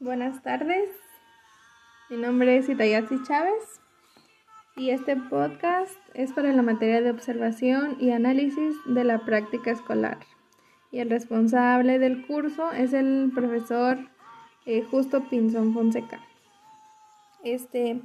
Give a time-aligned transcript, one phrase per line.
[0.00, 0.88] Buenas tardes.
[2.08, 3.80] Mi nombre es Itayatsi Chávez
[4.74, 10.20] y este podcast es para la materia de observación y análisis de la práctica escolar.
[10.90, 13.98] Y el responsable del curso es el profesor
[14.64, 16.20] eh, Justo Pinzón Fonseca.
[17.44, 18.00] Este,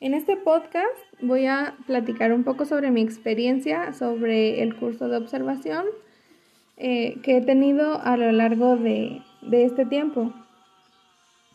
[0.00, 5.16] en este podcast voy a platicar un poco sobre mi experiencia sobre el curso de
[5.16, 5.86] observación
[6.78, 10.32] eh, que he tenido a lo largo de, este tiempo,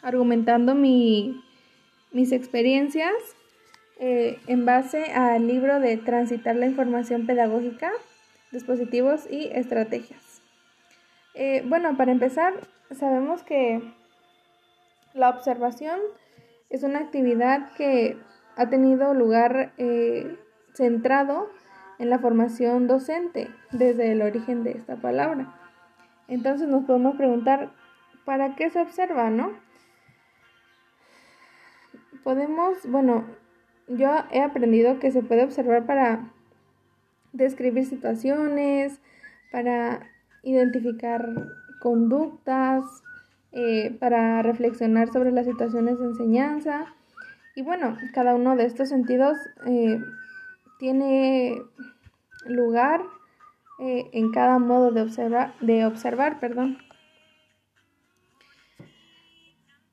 [0.00, 3.12] argumentando mis experiencias
[3.98, 7.92] eh, en base al libro de Transitar la información pedagógica,
[8.50, 10.40] dispositivos y estrategias.
[11.34, 12.54] Eh, bueno, para empezar,
[12.90, 13.82] sabemos que
[15.12, 16.00] la observación
[16.70, 18.16] es una actividad que
[18.56, 19.74] ha tenido lugar
[20.72, 21.50] centrado
[22.00, 25.54] en la formación docente desde el origen de esta palabra.
[26.28, 27.70] Entonces nos podemos preguntar,
[28.24, 29.52] ¿para qué se observa, no?
[32.24, 33.26] Podemos, bueno,
[33.86, 36.32] yo he aprendido que se puede observar para
[37.34, 38.98] describir situaciones,
[39.52, 40.00] para
[40.42, 41.28] identificar
[41.80, 42.84] conductas,
[43.52, 46.86] eh, para reflexionar sobre las situaciones de enseñanza.
[47.54, 50.02] Y bueno, cada uno de estos sentidos eh,
[50.80, 51.62] tiene
[52.46, 53.02] lugar
[53.78, 56.78] eh, en cada modo de observar, de observar, perdón.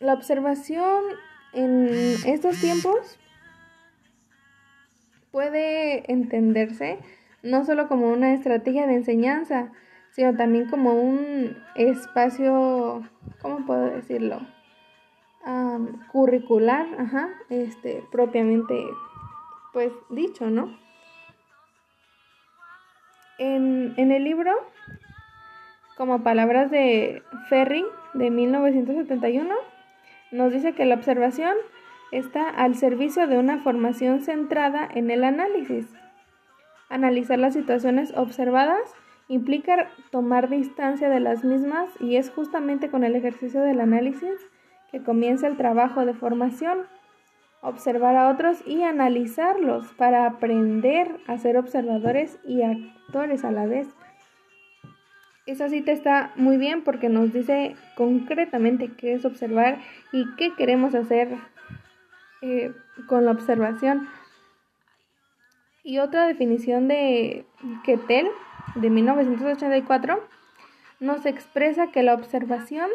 [0.00, 1.04] La observación
[1.52, 1.88] en
[2.24, 3.18] estos tiempos
[5.30, 6.98] puede entenderse
[7.42, 9.72] no solo como una estrategia de enseñanza,
[10.12, 13.02] sino también como un espacio,
[13.40, 14.40] ¿cómo puedo decirlo?
[16.12, 18.74] curricular, ajá, este, propiamente
[19.72, 20.76] pues dicho, ¿no?
[23.38, 24.52] En, el libro,
[25.96, 29.54] como palabras de Ferry de 1971,
[30.30, 31.54] nos dice que la observación
[32.12, 35.86] está al servicio de una formación centrada en el análisis.
[36.90, 38.94] Analizar las situaciones observadas
[39.28, 44.34] implica tomar distancia de las mismas y es justamente con el ejercicio del análisis
[44.90, 46.80] que comienza el trabajo de formación
[47.62, 53.88] observar a otros y analizarlos para aprender a ser observadores y actores a la vez.
[55.46, 59.78] Esa cita está muy bien porque nos dice concretamente qué es observar
[60.12, 61.36] y qué queremos hacer
[62.42, 62.72] eh,
[63.06, 64.08] con la observación.
[65.82, 67.46] Y otra definición de
[67.84, 68.28] Ketel
[68.76, 70.22] de 1984
[71.00, 72.90] nos expresa que la observación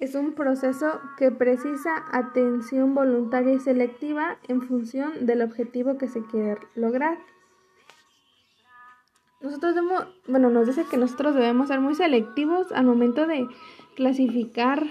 [0.00, 6.24] es un proceso que precisa atención voluntaria y selectiva en función del objetivo que se
[6.24, 7.18] quiere lograr.
[9.42, 13.46] Nosotros debemos, bueno, nos dice que nosotros debemos ser muy selectivos al momento de
[13.94, 14.86] clasificar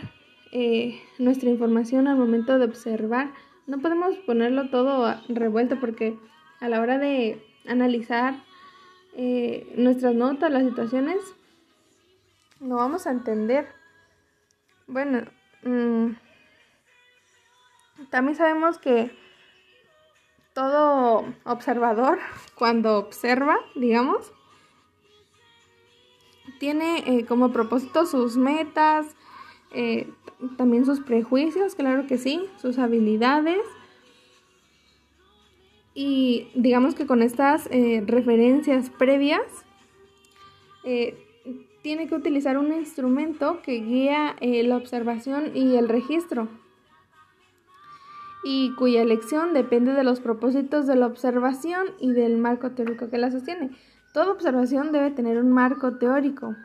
[0.51, 3.31] eh, nuestra información, al momento de observar.
[3.65, 6.17] No podemos ponerlo todo revuelto porque
[6.59, 8.43] a la hora de analizar
[9.15, 11.17] eh, nuestras notas, las situaciones,
[12.59, 13.78] no vamos a entender
[14.89, 15.21] bueno,
[15.63, 16.11] mm,
[18.09, 19.11] también sabemos que
[20.53, 22.19] todo observador,
[22.55, 24.31] cuando observa, digamos,
[26.59, 29.15] tiene eh, como propósito sus metas,
[29.71, 30.11] eh,
[30.57, 33.61] también sus prejuicios, claro que sí, sus habilidades.
[35.93, 39.41] Y digamos que con estas eh, referencias previas,
[41.81, 46.47] tiene que utilizar un instrumento que guía eh, la observación y el registro
[48.43, 53.17] y cuya elección depende de los propósitos de la observación y del marco teórico que
[53.17, 53.71] la sostiene.
[54.13, 56.55] Toda observación debe tener un marco teórico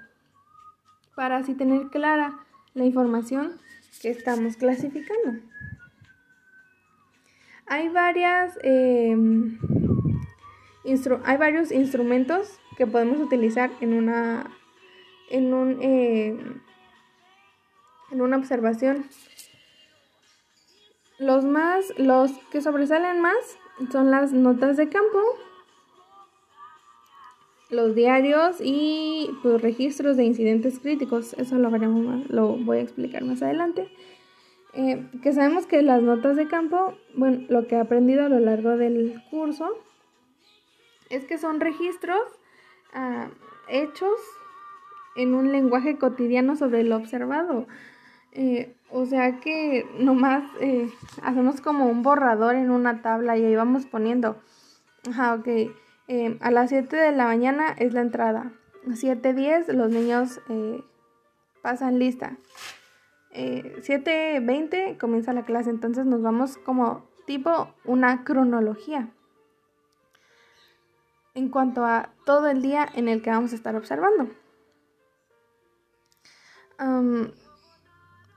[1.14, 2.38] para así tener clara
[2.74, 3.52] la información
[4.00, 5.40] que estamos clasificando.
[7.66, 9.58] Hay, varias, em,
[11.24, 14.50] hay varios instrumentos que podemos utilizar en una
[15.34, 16.36] en, un, eh,
[18.10, 19.04] en una observación.
[21.18, 23.58] Los más, los que sobresalen más
[23.90, 25.18] son las notas de campo,
[27.70, 31.34] los diarios y pues, registros de incidentes críticos.
[31.34, 33.90] Eso lo, veremos lo voy a explicar más adelante.
[34.72, 38.38] Eh, que sabemos que las notas de campo, bueno, lo que he aprendido a lo
[38.38, 39.68] largo del curso
[41.10, 42.22] es que son registros
[42.92, 43.28] ah,
[43.68, 44.18] hechos
[45.16, 47.66] en un lenguaje cotidiano sobre lo observado.
[48.32, 50.90] Eh, o sea que nomás eh,
[51.22, 54.36] hacemos como un borrador en una tabla y ahí vamos poniendo.
[55.08, 55.48] Ajá, ok.
[56.08, 58.52] Eh, a las 7 de la mañana es la entrada.
[58.86, 60.40] A 7.10 los niños
[61.62, 62.36] pasan lista.
[63.30, 69.08] eh, 7.20 comienza la clase, entonces nos vamos como tipo una cronología
[71.34, 74.28] en cuanto a todo el día en el que vamos a estar observando.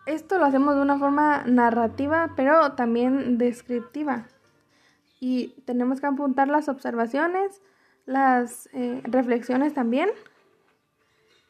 [0.06, 4.28] Esto lo hacemos de una forma narrativa, pero también descriptiva.
[5.19, 7.62] Y tenemos que apuntar las observaciones,
[8.06, 10.10] las eh, reflexiones también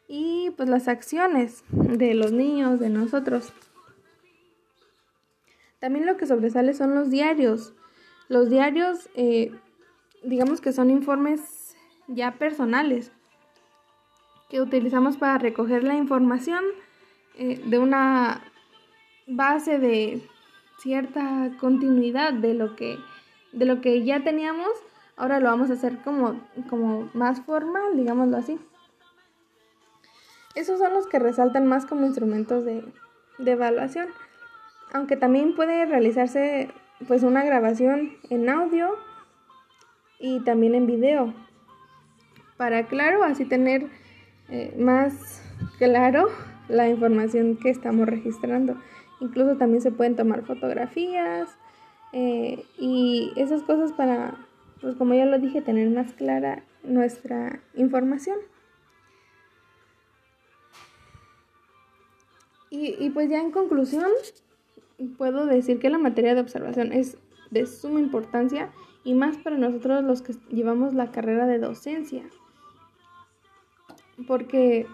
[0.08, 3.52] y pues las acciones de los niños, de nosotros.
[5.78, 7.74] También lo que sobresale son los diarios.
[8.28, 9.52] Los diarios, eh,
[10.24, 11.76] digamos que son informes
[12.08, 13.12] ya personales
[14.48, 16.64] que utilizamos para recoger la información
[17.36, 18.42] eh, de una
[19.26, 20.22] base de
[20.78, 22.98] cierta continuidad de lo que
[23.52, 24.68] de lo que ya teníamos
[25.16, 28.58] ahora lo vamos a hacer como, como más formal digámoslo así.
[30.54, 32.84] Esos son los que resaltan más como instrumentos de,
[33.38, 34.08] de evaluación
[34.92, 36.70] aunque también puede realizarse
[37.06, 38.96] pues una grabación en audio
[40.18, 41.34] y también en video.
[42.56, 43.88] Para claro así tener
[44.48, 45.42] eh, más
[45.78, 46.28] claro
[46.68, 48.76] la información que estamos registrando
[49.20, 51.48] incluso también se pueden tomar fotografías
[52.12, 54.36] eh, y esas cosas para
[54.80, 58.38] pues como ya lo dije tener más clara nuestra información
[62.70, 64.10] y, y pues ya en conclusión
[65.16, 67.18] puedo decir que la materia de observación es
[67.50, 68.70] de suma importancia
[69.04, 72.24] y más para nosotros los que llevamos la carrera de docencia.
[74.26, 74.86] Porque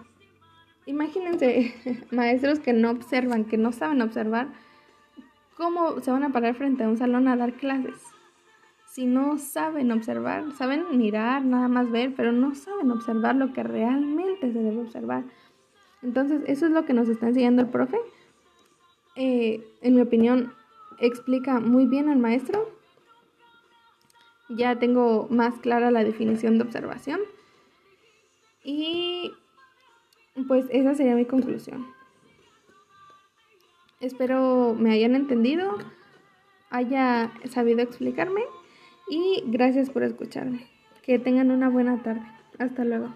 [0.85, 1.73] imagínense
[2.11, 4.49] maestros que no observan, que no saben observar,
[5.57, 8.01] ¿cómo se van a parar frente a un salón a dar clases?
[8.87, 13.63] Si no saben observar, saben mirar, nada más ver, pero no saben observar lo que
[13.63, 15.23] realmente se debe observar.
[16.01, 17.97] Entonces, eso es lo que nos está enseñando el profe
[19.15, 20.53] eh, en mi opinión,
[20.99, 22.69] explica muy bien al maestro.
[24.49, 27.21] Ya tengo más clara la definición de observación.
[28.65, 29.31] Y
[30.47, 31.85] pues esa sería mi conclusión.
[34.01, 35.77] Espero me hayan entendido,
[36.71, 38.41] haya sabido explicarme
[39.07, 40.67] y gracias por escucharme.
[41.03, 42.25] Que tengan una buena tarde.
[42.57, 43.13] Hasta luego.